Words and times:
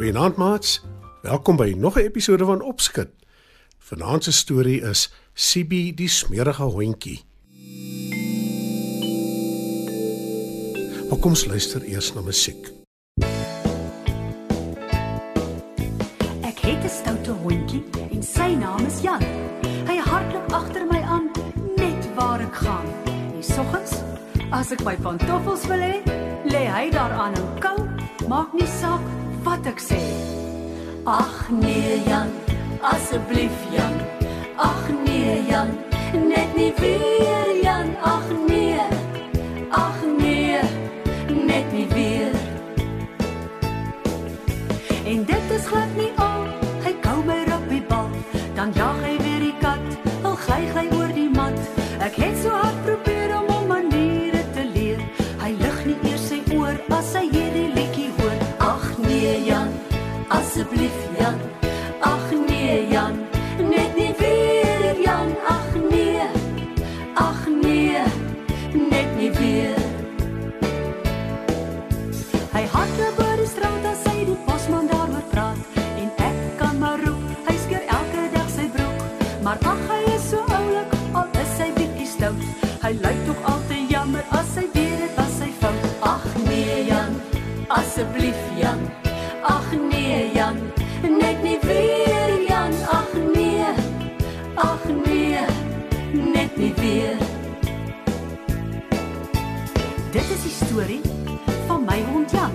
Goeienaand 0.00 0.36
maats. 0.36 0.80
Welkom 1.22 1.56
by 1.56 1.74
nog 1.76 1.94
'n 1.96 1.98
episode 2.00 2.44
van 2.44 2.62
Opskud. 2.62 3.08
Vanaand 3.78 4.24
se 4.24 4.32
storie 4.32 4.80
is 4.80 5.12
Sibi 5.32 5.94
die 5.94 6.08
smerige 6.08 6.62
hondjie. 6.62 7.24
Maar 11.08 11.18
kom 11.18 11.30
ons 11.30 11.46
luister 11.46 11.82
eers 11.82 12.14
na 12.14 12.20
musiek. 12.20 12.72
Ek 16.40 16.58
het 16.58 16.84
'n 16.84 16.88
stoute 16.88 17.32
hondjie 17.32 17.84
en 18.10 18.22
sy 18.22 18.54
naam 18.54 18.86
is 18.86 19.00
Jan. 19.00 19.22
Hy 19.86 19.96
hardloop 19.96 20.52
agter 20.52 20.86
my 20.86 21.00
aan 21.00 21.30
net 21.76 22.14
waar 22.14 22.40
ek 22.40 22.54
gaan. 22.54 22.86
Die 23.34 23.52
soggens, 23.54 23.92
as 24.50 24.70
ek 24.70 24.82
my 24.84 24.96
pantoffels 24.96 25.66
wil 25.66 25.80
hê, 25.80 26.02
lê 26.44 26.66
hy 26.66 26.90
daaraan 26.90 27.34
en 27.34 27.58
kou, 27.58 27.88
maak 28.28 28.52
nie 28.52 28.68
saak 28.80 29.19
wat 29.44 29.66
ek 29.66 29.80
sê. 29.80 30.00
Ag 31.04 31.48
nee 31.50 32.02
Jan, 32.06 32.30
asseblief 32.82 33.56
Jan. 33.72 33.96
Ag 34.56 34.84
nee 35.04 35.44
Jan, 35.48 35.70
net 36.12 36.54
nie 36.56 36.72
weer 36.80 37.48
Jan. 37.62 37.96
Ag 38.02 38.26
nee. 38.48 38.80
Ag 39.70 39.98
nee, 40.18 40.60
net 41.46 41.72
nie 41.72 41.86
weer. 41.94 42.34
En 45.06 45.24
dit 45.24 45.46
is 45.56 45.66
glad 45.66 45.96
nie 45.96 46.12
al. 46.16 46.46
Hy 46.84 46.92
kou 47.04 47.18
my 47.24 47.40
rugbyebal, 47.48 48.08
dan 48.54 48.72
jag 48.74 48.96
hy 49.04 49.16
weer 49.24 49.40
die 49.48 49.56
kat. 49.60 49.82
Al 50.22 50.36
gly 50.36 50.62
hy 50.76 50.86
oor 50.98 51.12
die 51.14 51.30
mat. 51.30 51.58
Ek 52.00 52.14
het 52.20 52.36
so 52.42 52.50
hard 52.54 52.69
storie 100.80 101.00
van 101.66 101.84
my 101.84 102.02
hond 102.12 102.30
Jan. 102.30 102.52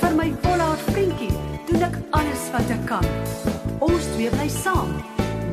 Vir 0.00 0.14
my 0.14 0.32
volhard 0.42 0.80
vriendjie 0.92 1.30
doen 1.68 1.84
ek 1.86 1.94
alles 2.10 2.42
wat 2.52 2.70
ek 2.74 2.82
kan. 2.88 3.06
Ons 3.80 4.04
twee 4.12 4.28
bly 4.34 4.48
saam, 4.52 4.90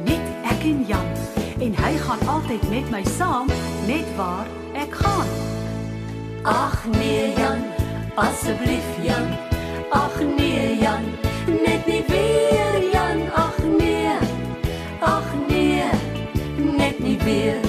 net 0.03 0.25
ek 0.51 0.65
en 0.67 0.81
Jan. 0.89 1.07
En 1.63 1.77
hy 1.77 1.91
gaan 2.03 2.23
altyd 2.33 2.65
met 2.69 2.89
my 2.91 3.03
saam, 3.15 3.47
net 3.87 4.07
waar 4.17 4.49
ek 4.75 4.97
gaan. 5.03 5.31
Ag 6.43 6.83
nee 6.97 7.31
Jan, 7.37 7.63
asseblief 8.19 8.89
Jan. 9.05 9.29
Ag 9.95 10.17
nee 10.35 10.75
Jan, 10.81 11.07
net 11.47 11.87
nie 11.87 12.01
weer 12.09 12.75
Jan. 12.91 13.23
Ag 13.39 13.61
nee. 13.77 14.17
Ag 14.99 15.29
nee, 15.47 15.87
net 16.75 16.99
nie 16.99 17.15
weer. 17.23 17.63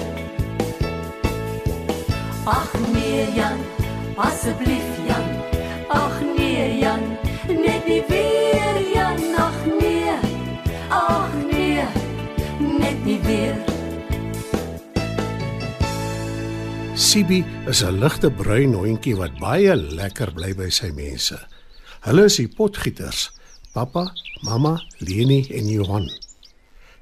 Ag 2.43 2.75
nee 2.91 3.29
Jan, 3.39 3.63
asseblief 4.17 4.89
Jan. 5.07 5.29
Ag 5.89 6.21
nee 6.37 6.79
Jan, 6.79 7.03
net 7.49 7.87
nie 7.87 8.03
weer 8.09 8.77
Jan. 8.95 9.21
Ag 9.37 9.59
nee. 9.81 10.17
Ag 10.89 11.35
nee, 11.51 11.85
net 12.59 13.05
nie 13.05 13.21
weer. 13.27 13.57
Sibi 16.95 17.45
is 17.67 17.83
'n 17.83 17.99
ligte 17.99 18.31
bruin 18.31 18.75
hondjie 18.75 19.17
wat 19.17 19.39
baie 19.39 19.77
lekker 19.77 20.33
bly 20.33 20.55
by 20.55 20.69
sy 20.71 20.91
mense. 20.93 21.39
Hulle 22.01 22.25
is 22.25 22.37
die 22.37 22.49
potgieters: 22.49 23.31
Pappa, 23.73 24.13
Mamma, 24.43 24.81
Leni 24.99 25.47
en 25.51 25.69
Johan. 25.69 26.09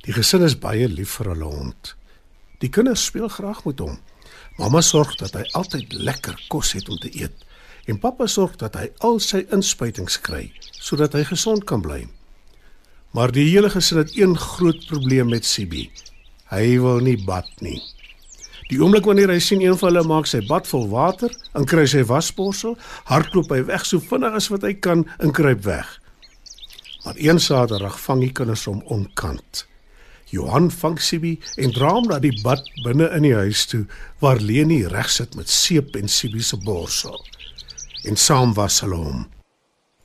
Die 0.04 0.12
gesin 0.12 0.42
is 0.42 0.58
baie 0.58 0.88
lief 0.88 1.18
vir 1.18 1.34
hulle 1.34 1.44
hond. 1.44 1.94
Die 2.60 2.68
kinders 2.68 3.04
speel 3.04 3.28
graag 3.28 3.64
met 3.64 3.78
hom. 3.78 3.98
Mamma 4.60 4.82
sorg 4.84 5.14
dat 5.16 5.32
hy 5.38 5.46
altyd 5.56 5.94
lekker 5.96 6.34
kos 6.52 6.74
het 6.76 6.88
om 6.92 6.98
te 7.00 7.08
eet 7.16 7.46
en 7.88 7.96
pappa 8.02 8.26
sorg 8.28 8.58
dat 8.60 8.74
hy 8.76 8.90
al 9.08 9.16
sy 9.24 9.46
inspuitings 9.56 10.18
kry 10.20 10.50
sodat 10.76 11.16
hy 11.16 11.22
gesond 11.30 11.64
kan 11.64 11.80
bly. 11.80 12.02
Maar 13.16 13.32
die 13.32 13.46
hele 13.48 13.70
gesin 13.72 14.02
het 14.02 14.12
een 14.18 14.36
groot 14.36 14.84
probleem 14.90 15.32
met 15.32 15.48
Sibi. 15.48 15.86
Hy 16.52 16.76
wil 16.82 17.00
nie 17.06 17.16
bad 17.24 17.48
nie. 17.64 17.78
Die 18.68 18.78
oomblik 18.82 19.08
wanneer 19.08 19.32
hy 19.32 19.40
sien 19.42 19.64
een 19.64 19.80
van 19.80 19.94
hulle 19.94 20.04
maak 20.06 20.28
sy 20.28 20.42
bad 20.46 20.68
vol 20.68 20.86
water, 20.92 21.32
en 21.56 21.64
kry 21.66 21.86
sy 21.88 22.04
wasborsel, 22.06 22.76
hardloop 23.08 23.50
hy 23.50 23.64
weg 23.72 23.88
so 23.88 23.98
vinnig 24.12 24.36
as 24.36 24.50
wat 24.52 24.68
hy 24.68 24.76
kan 24.76 25.06
en 25.18 25.32
kruip 25.34 25.64
weg. 25.64 25.88
Maar 27.06 27.16
een 27.16 27.40
Saterdag 27.40 27.96
vang 28.04 28.28
die 28.28 28.32
kinders 28.36 28.68
hom 28.68 28.84
onkant. 28.92 29.64
Johan 30.30 30.70
vang 30.70 30.98
Sibi 31.02 31.32
en 31.58 31.72
dra 31.74 31.90
hom 31.96 32.06
na 32.10 32.20
die 32.22 32.34
bad 32.44 32.62
binne 32.84 33.08
in 33.16 33.26
die 33.26 33.34
huis 33.34 33.64
toe 33.70 33.82
waar 34.22 34.38
Leni 34.38 34.84
regsit 34.92 35.34
met 35.38 35.50
seep 35.50 35.96
en 35.98 36.08
Sibi 36.08 36.42
se 36.42 36.58
borsel. 36.62 37.18
En 38.06 38.16
saam 38.16 38.54
was 38.54 38.80
hulle 38.84 39.00
hom. 39.00 39.26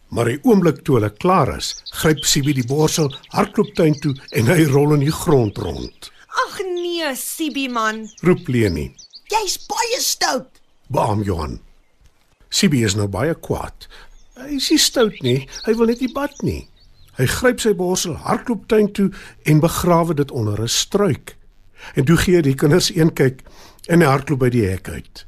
Maar 0.09 0.31
die 0.31 0.39
oomblik 0.47 0.81
toe 0.85 0.97
hulle 0.97 1.11
klaar 1.13 1.53
is, 1.55 1.75
gryp 2.01 2.25
Sibi 2.25 2.55
die 2.57 2.65
borsel, 2.67 3.11
hardloop 3.35 3.73
tuin 3.77 3.97
toe 4.01 4.15
en 4.33 4.49
hy 4.49 4.65
rol 4.71 4.97
in 4.97 5.05
die 5.05 5.13
grond 5.13 5.61
rond. 5.61 6.11
Ag 6.45 6.59
nee, 6.73 7.13
Sibi 7.19 7.67
man. 7.69 8.05
Roep 8.25 8.49
Leni. 8.49 8.89
Jy's 9.31 9.59
baie 9.69 10.01
stout. 10.01 10.61
Baam 10.89 11.23
Johan. 11.25 11.59
Sibi 12.49 12.83
is 12.87 12.95
nou 12.97 13.07
baie 13.11 13.35
kwaad. 13.35 13.87
Hy 14.39 14.55
is 14.57 14.69
nie 14.71 14.81
stout 14.81 15.21
nie, 15.25 15.41
hy 15.65 15.73
wil 15.77 15.89
net 15.91 16.01
nie 16.03 16.11
bad 16.13 16.33
nie. 16.45 16.63
Hy 17.15 17.25
gryp 17.31 17.61
sy 17.63 17.71
borsel, 17.77 18.17
hardloop 18.25 18.67
tuin 18.67 18.89
toe 18.91 19.09
en 19.47 19.61
begrawe 19.63 20.13
dit 20.13 20.31
onder 20.31 20.61
'n 20.61 20.67
struik. 20.67 21.37
En 21.95 22.05
toe 22.05 22.17
gee 22.17 22.41
die 22.41 22.55
kinders 22.55 22.95
een 22.95 23.13
kyk 23.13 23.41
en 23.87 24.01
hy 24.01 24.07
hardloop 24.07 24.39
by 24.39 24.49
die 24.49 24.65
hek 24.65 24.89
uit. 24.89 25.25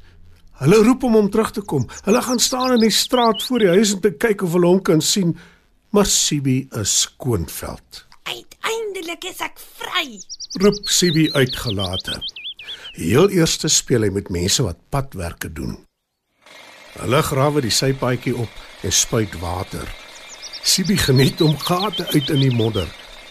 Hulle 0.58 0.82
roep 0.82 1.02
hom 1.02 1.16
om 1.16 1.30
terug 1.30 1.50
te 1.54 1.60
kom. 1.60 1.86
Hulle 2.04 2.22
gaan 2.22 2.38
staan 2.38 2.72
in 2.72 2.80
die 2.80 2.90
straat 2.90 3.42
voor 3.42 3.58
die 3.58 3.68
huis 3.68 3.94
om 3.94 4.00
te 4.00 4.10
kyk 4.10 4.42
of 4.42 4.52
hulle 4.52 4.66
hom 4.66 4.82
kan 4.82 5.00
sien, 5.00 5.36
maar 5.90 6.06
Sibi 6.06 6.68
is 6.70 7.00
skoonveld. 7.00 8.06
Uiteindelik 8.22 9.24
is 9.24 9.38
ek 9.40 9.60
vry. 9.78 10.18
Roep 10.60 10.88
Sibi 10.88 11.28
uitgelate. 11.32 12.18
Heel 12.98 13.30
eers 13.30 13.60
speel 13.70 14.02
hy 14.02 14.10
met 14.10 14.28
mense 14.34 14.62
wat 14.62 14.80
padwerke 14.90 15.52
doen. 15.52 15.78
Hulle 16.98 17.22
grawe 17.22 17.62
die 17.62 17.70
sypaadjie 17.70 18.34
op 18.36 18.50
en 18.82 18.92
spuit 18.92 19.38
water. 19.38 20.07
Sibi 20.68 20.98
geniet 21.00 21.40
om 21.40 21.54
gate 21.56 22.04
uit 22.12 22.28
in 22.28 22.42
die 22.44 22.52
modder. 22.52 22.88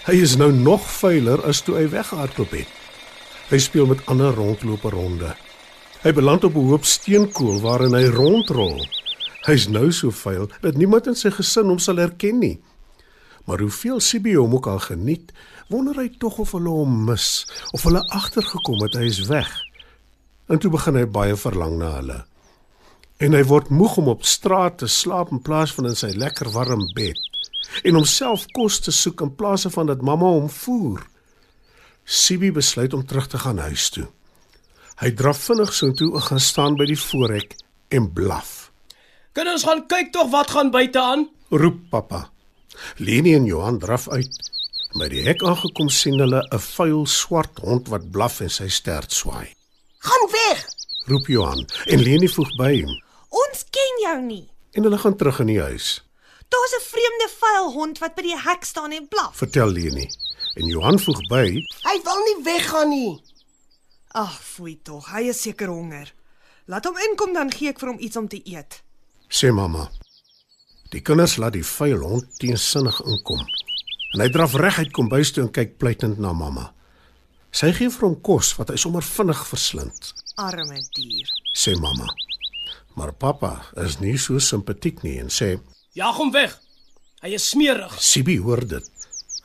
Hy 0.08 0.16
is 0.26 0.34
nou 0.42 0.48
nog 0.50 0.82
vuiler 0.90 1.44
as 1.46 1.60
toe 1.62 1.76
hy 1.78 1.84
weggehardloop 1.92 2.56
het. 2.58 2.72
Hy 3.52 3.60
speel 3.62 3.86
met 3.86 4.02
ander 4.10 4.34
rondloper 4.34 4.96
ronde. 4.98 5.36
Hy 6.02 6.14
beland 6.18 6.48
op 6.48 6.56
'n 6.58 6.66
hoop 6.72 6.86
steenkool 6.86 7.62
waarin 7.62 7.94
hy 7.94 8.10
rondrol. 8.10 8.82
Hy's 9.46 9.68
nou 9.70 9.92
so 9.92 10.10
vuil 10.10 10.50
dat 10.62 10.78
niemand 10.82 11.08
in 11.08 11.16
sy 11.16 11.30
gesin 11.30 11.70
hom 11.70 11.80
sal 11.80 12.02
herken 12.02 12.40
nie. 12.40 12.60
Maar 13.46 13.60
hoeveel 13.60 14.00
Sibi 14.00 14.34
hom 14.36 14.54
ook 14.54 14.68
al 14.68 14.80
geniet, 14.80 15.32
wonder 15.70 15.96
hy 15.96 16.10
tog 16.18 16.38
of 16.38 16.52
hulle 16.52 16.70
hom 16.70 17.06
mis 17.06 17.46
of 17.72 17.84
hulle 17.84 18.02
agtergekom 18.10 18.82
het 18.82 18.94
hy 18.94 19.06
is 19.06 19.28
weg. 19.28 19.54
En 20.50 20.58
toe 20.58 20.72
begin 20.72 20.96
hy 20.96 21.06
baie 21.06 21.36
verlang 21.36 21.78
na 21.78 21.92
hulle. 21.92 22.26
En 23.18 23.34
hy 23.34 23.44
word 23.44 23.70
moeg 23.70 23.98
om 23.98 24.08
op 24.08 24.26
straat 24.26 24.78
te 24.78 24.88
slaap 24.88 25.32
in 25.32 25.42
plaas 25.42 25.74
van 25.74 25.86
in 25.86 25.96
sy 25.96 26.08
lekker 26.08 26.50
warm 26.52 26.92
bed 26.96 27.27
en 27.84 27.94
homself 27.96 28.46
kos 28.56 28.80
te 28.80 28.92
soek 28.92 29.22
in 29.22 29.36
plaas 29.36 29.66
van 29.70 29.86
dat 29.88 30.02
mamma 30.02 30.26
hom 30.26 30.50
voer. 30.50 31.06
Sibi 32.06 32.52
besluit 32.52 32.94
om 32.94 33.06
terug 33.06 33.28
te 33.28 33.38
gaan 33.38 33.58
huis 33.58 33.90
toe. 33.90 34.08
Hy 34.98 35.12
draf 35.14 35.38
vinnig 35.46 35.74
soontoe 35.74 36.14
en 36.16 36.22
gaan 36.22 36.40
staan 36.40 36.76
by 36.80 36.86
die 36.86 36.98
voorhek 37.00 37.56
en 37.94 38.08
blaf. 38.14 38.72
Kinders 39.34 39.64
gaan 39.68 39.84
kyk 39.88 40.12
tog 40.14 40.32
wat 40.32 40.50
gaan 40.52 40.72
buite 40.72 41.00
aan. 41.02 41.28
Roep 41.50 41.90
pappa. 41.90 42.30
Leni 42.98 43.36
en 43.36 43.46
Johan 43.46 43.78
draf 43.80 44.08
uit. 44.10 44.40
By 44.98 45.08
die 45.12 45.22
hek 45.28 45.44
aangekom 45.44 45.90
sien 45.90 46.18
hulle 46.20 46.42
'n 46.52 46.60
vuil 46.60 47.06
swart 47.06 47.60
hond 47.60 47.88
wat 47.90 48.10
blaf 48.12 48.40
en 48.42 48.50
sy 48.50 48.68
stert 48.70 49.12
swaai. 49.12 49.54
Gaan 50.00 50.26
weg. 50.32 50.66
Roep 51.08 51.28
Johan 51.28 51.66
en 51.86 52.00
Leni 52.00 52.28
voeg 52.28 52.50
by 52.58 52.82
hom 52.82 52.96
Ons 53.30 53.64
ken 53.70 53.94
jou 54.04 54.22
nie. 54.22 54.50
en 54.74 54.84
hulle 54.84 54.98
gaan 54.98 55.16
terug 55.18 55.40
in 55.40 55.48
die 55.48 55.62
huis. 55.62 56.02
Daar's 56.50 56.74
'n 56.80 56.84
vreemde 56.92 57.30
vuil 57.40 57.72
hond 57.72 57.98
wat 58.00 58.16
by 58.16 58.22
die 58.22 58.38
hek 58.42 58.64
staan 58.64 58.92
en 58.92 59.08
blaf. 59.08 59.38
Vertel 59.38 59.70
Leni. 59.70 60.08
En 60.56 60.66
Johan 60.66 61.00
voeg 61.00 61.22
by 61.30 61.48
Hy 61.84 61.98
wil 62.04 62.20
nie 62.24 62.44
weggaan 62.44 62.90
nie. 62.90 63.22
Ag, 64.08 64.42
foei 64.44 64.80
tog. 64.84 65.12
Hy 65.12 65.22
is 65.30 65.42
seker 65.42 65.68
honger. 65.68 66.14
Laat 66.66 66.86
hom 66.86 66.98
inkom 66.98 67.34
dan 67.34 67.52
gee 67.52 67.70
ek 67.70 67.80
vir 67.80 67.90
hom 67.90 68.00
iets 68.00 68.16
om 68.18 68.28
te 68.28 68.42
eet. 68.46 68.82
sê 69.30 69.52
mamma. 69.52 69.92
Die 70.90 71.02
kinders 71.02 71.36
laat 71.38 71.54
die 71.54 71.66
vuil 71.66 72.00
hond 72.02 72.26
teensinnig 72.40 73.02
inkom. 73.06 73.40
En 74.14 74.22
hy 74.22 74.30
draf 74.30 74.54
reguit 74.54 74.92
kombuis 74.92 75.32
toe 75.32 75.44
en 75.44 75.52
kyk 75.52 75.78
pleitend 75.78 76.18
na 76.20 76.34
mamma. 76.34 76.74
Sy 77.52 77.72
gee 77.74 77.90
vir 77.90 78.08
hom 78.08 78.22
kos 78.22 78.56
wat 78.56 78.70
hy 78.70 78.76
sommer 78.76 79.02
vinnig 79.04 79.48
verslind, 79.48 80.14
Arme 80.36 80.80
dier. 80.96 81.28
sê 81.54 81.76
mamma. 81.80 82.08
Maar 82.96 83.14
pappa 83.14 83.66
is 83.76 84.00
nie 84.00 84.18
so 84.18 84.40
simpatiek 84.40 85.04
nie 85.04 85.20
en 85.20 85.28
sê: 85.30 85.60
Jag 85.98 86.14
hom 86.14 86.30
weg. 86.32 86.52
Hy 87.26 87.34
is 87.34 87.50
smerig. 87.50 87.94
"Sibi 87.98 88.38
hoor 88.38 88.62
dit." 88.68 88.90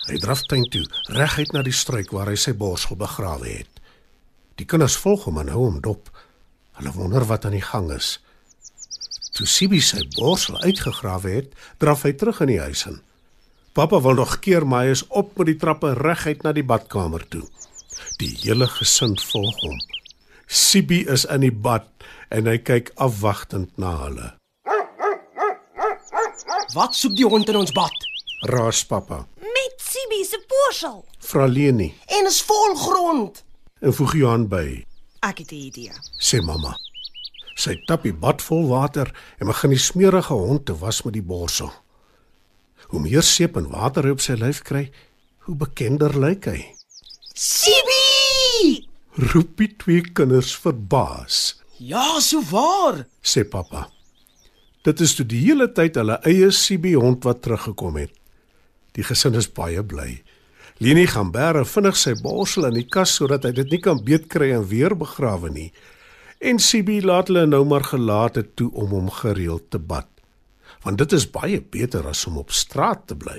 Hy 0.07 0.19
draf 0.19 0.43
tuin 0.43 0.67
toe, 0.69 0.83
reguit 1.09 1.53
na 1.53 1.63
die 1.63 1.73
struik 1.73 2.11
waar 2.13 2.29
hy 2.29 2.37
sy 2.37 2.53
borsel 2.53 2.97
begrawe 2.97 3.49
het. 3.49 3.81
Die 4.61 4.67
kinders 4.69 4.97
volg 5.01 5.25
hom 5.25 5.39
en 5.41 5.49
hou 5.49 5.63
hom 5.65 5.81
dop. 5.81 6.11
Hulle 6.77 6.93
wonder 6.93 7.25
wat 7.25 7.45
aan 7.45 7.57
die 7.57 7.65
gang 7.65 7.89
is. 7.93 8.19
Toe 9.33 9.47
Sibi 9.47 9.81
sy 9.81 10.03
borsel 10.19 10.61
uitgegrawe 10.61 11.31
het, 11.31 11.55
draf 11.79 12.03
hy 12.03 12.13
terug 12.13 12.41
in 12.41 12.53
die 12.53 12.61
huis 12.61 12.85
in. 12.87 13.01
Pappa 13.73 14.01
wil 14.01 14.15
nog 14.21 14.39
keer, 14.41 14.67
maar 14.67 14.85
hy 14.85 14.91
is 14.91 15.07
op 15.09 15.39
met 15.39 15.47
die 15.47 15.57
trappe 15.57 15.95
reguit 15.95 16.43
na 16.43 16.53
die 16.53 16.67
badkamer 16.67 17.25
toe. 17.29 17.49
Die 18.19 18.37
hele 18.43 18.69
gesin 18.69 19.17
volg 19.17 19.57
hom. 19.65 19.81
Sibi 20.47 21.07
is 21.09 21.25
in 21.25 21.41
die 21.41 21.55
bad 21.55 21.89
en 22.29 22.47
hy 22.47 22.59
kyk 22.59 22.93
afwagtend 22.97 23.73
na 23.79 23.97
hulle. 24.05 24.42
Wat 26.75 26.95
soek 26.97 27.15
die 27.19 27.27
hond 27.29 27.49
in 27.53 27.57
ons 27.61 27.73
bad? 27.77 27.93
Raas 28.51 28.83
pappa. 28.89 29.23
Met 29.41 29.75
Sibi 29.83 30.23
se 30.27 30.39
borsel. 30.51 31.05
Vra 31.23 31.47
Leni 31.47 31.93
En 32.07 32.27
is 32.27 32.41
vol 32.43 32.75
grond. 32.77 33.43
en 33.83 33.93
voeg 33.95 34.13
Johan 34.15 34.47
by. 34.49 34.85
Ek 35.21 35.39
het 35.39 35.51
'n 35.53 35.55
idee. 35.55 35.93
sê 36.21 36.41
mamma. 36.43 36.77
Sy 37.57 37.75
tap 37.87 38.03
die 38.03 38.13
bad 38.15 38.43
vol 38.43 38.67
water 38.69 39.13
en 39.41 39.47
begin 39.47 39.71
die 39.71 39.79
smeerige 39.79 40.33
hond 40.35 40.67
te 40.67 40.79
was 40.79 41.03
met 41.03 41.13
die 41.15 41.23
borsel. 41.23 41.73
Hoe 42.89 43.01
meer 43.01 43.23
seep 43.23 43.57
en 43.57 43.69
water 43.71 44.03
hy 44.05 44.11
op 44.11 44.21
sy 44.21 44.33
lyf 44.33 44.63
kry, 44.63 44.91
hoe 45.39 45.55
bekender 45.57 46.19
lyk 46.19 46.45
hy. 46.45 46.75
Sibi! 47.35 48.87
Roep 49.17 49.57
die 49.57 49.77
twee 49.77 50.01
kinders 50.01 50.57
verbaas, 50.57 51.61
Ja, 51.79 52.21
so 52.21 52.41
waar. 52.51 53.07
sê 53.23 53.45
pappa. 53.49 53.91
Dit 54.83 55.01
is 55.01 55.15
toe 55.15 55.27
die 55.27 55.39
hele 55.45 55.69
tyd 55.71 55.95
hulle 56.01 56.17
eie 56.27 56.51
Sibi 56.51 56.97
hond 56.99 57.23
wat 57.27 57.45
teruggekom 57.45 58.01
het. 58.01 58.11
Die 58.99 59.05
gesin 59.07 59.39
is 59.39 59.47
baie 59.47 59.83
bly. 59.83 60.23
Leni 60.83 61.07
gaan 61.07 61.31
bære 61.31 61.63
vinnig 61.71 61.99
sy 62.01 62.17
borsel 62.19 62.67
in 62.67 62.81
die 62.81 62.89
kas 62.91 63.15
sodat 63.21 63.47
hy 63.47 63.53
dit 63.61 63.71
nie 63.71 63.81
kan 63.85 64.03
beetkry 64.03 64.51
en 64.57 64.67
weer 64.67 64.97
begrawe 64.99 65.53
nie. 65.55 65.71
En 66.43 66.59
Sibi 66.59 66.99
laat 67.05 67.31
hulle 67.31 67.47
nou 67.47 67.63
maar 67.71 67.87
gelate 67.93 68.43
toe 68.59 68.73
om 68.75 68.91
hom 68.97 69.11
gereeld 69.23 69.71
te 69.71 69.79
bad. 69.79 70.11
Want 70.83 70.99
dit 70.99 71.15
is 71.15 71.31
baie 71.31 71.63
beter 71.63 72.09
as 72.11 72.27
om 72.27 72.43
op 72.43 72.51
straat 72.51 73.07
te 73.07 73.15
bly. 73.15 73.39